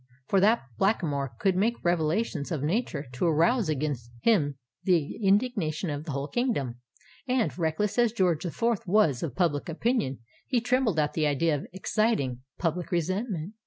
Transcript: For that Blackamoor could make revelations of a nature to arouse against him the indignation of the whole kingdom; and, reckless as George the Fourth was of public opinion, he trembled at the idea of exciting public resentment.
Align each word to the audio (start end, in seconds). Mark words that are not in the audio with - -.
For 0.27 0.39
that 0.39 0.63
Blackamoor 0.79 1.33
could 1.37 1.55
make 1.55 1.75
revelations 1.83 2.51
of 2.51 2.63
a 2.63 2.65
nature 2.65 3.05
to 3.13 3.25
arouse 3.27 3.69
against 3.69 4.09
him 4.23 4.57
the 4.81 5.23
indignation 5.23 5.91
of 5.91 6.05
the 6.05 6.11
whole 6.13 6.27
kingdom; 6.27 6.79
and, 7.27 7.55
reckless 7.55 7.99
as 7.99 8.11
George 8.11 8.41
the 8.43 8.49
Fourth 8.49 8.87
was 8.87 9.21
of 9.21 9.35
public 9.35 9.69
opinion, 9.69 10.17
he 10.47 10.59
trembled 10.59 10.97
at 10.97 11.13
the 11.13 11.27
idea 11.27 11.53
of 11.55 11.67
exciting 11.71 12.41
public 12.57 12.91
resentment. 12.91 13.53